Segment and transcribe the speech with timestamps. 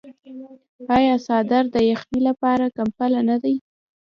[0.95, 3.53] آیا څادر د یخنۍ لپاره کمپله نه ده؟